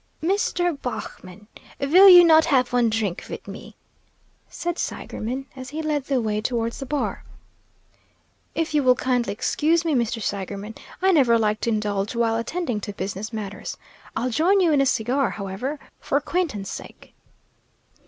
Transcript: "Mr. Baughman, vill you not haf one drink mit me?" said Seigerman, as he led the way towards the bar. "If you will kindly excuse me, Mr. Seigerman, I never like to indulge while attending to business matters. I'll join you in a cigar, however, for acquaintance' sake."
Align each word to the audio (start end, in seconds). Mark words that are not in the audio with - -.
"Mr. 0.23 0.75
Baughman, 0.81 1.45
vill 1.79 2.09
you 2.09 2.23
not 2.23 2.45
haf 2.45 2.73
one 2.73 2.89
drink 2.89 3.23
mit 3.29 3.47
me?" 3.47 3.75
said 4.49 4.79
Seigerman, 4.79 5.45
as 5.55 5.69
he 5.69 5.83
led 5.83 6.05
the 6.05 6.19
way 6.19 6.41
towards 6.41 6.79
the 6.79 6.87
bar. 6.87 7.23
"If 8.55 8.73
you 8.73 8.81
will 8.81 8.95
kindly 8.95 9.31
excuse 9.31 9.85
me, 9.85 9.93
Mr. 9.93 10.19
Seigerman, 10.19 10.73
I 11.03 11.11
never 11.11 11.37
like 11.37 11.61
to 11.61 11.69
indulge 11.69 12.15
while 12.15 12.37
attending 12.37 12.79
to 12.81 12.93
business 12.93 13.31
matters. 13.31 13.77
I'll 14.15 14.31
join 14.31 14.59
you 14.59 14.71
in 14.73 14.81
a 14.81 14.87
cigar, 14.87 15.29
however, 15.29 15.77
for 15.99 16.17
acquaintance' 16.17 16.71
sake." 16.71 17.13